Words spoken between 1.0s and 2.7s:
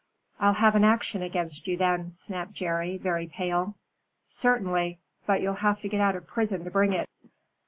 against you then," snapped